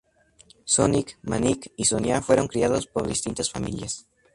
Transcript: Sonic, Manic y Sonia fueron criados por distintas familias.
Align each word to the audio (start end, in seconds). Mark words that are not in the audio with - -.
Sonic, 0.65 1.19
Manic 1.21 1.73
y 1.77 1.85
Sonia 1.85 2.23
fueron 2.23 2.47
criados 2.47 2.87
por 2.87 3.07
distintas 3.07 3.51
familias. 3.51 4.07